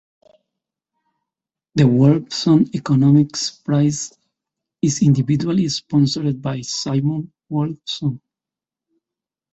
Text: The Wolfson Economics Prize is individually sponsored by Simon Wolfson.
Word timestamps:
The 1.75 1.83
Wolfson 1.83 2.73
Economics 2.73 3.51
Prize 3.51 4.11
is 4.81 5.03
individually 5.03 5.69
sponsored 5.69 6.41
by 6.41 6.61
Simon 6.61 7.31
Wolfson. 7.51 8.19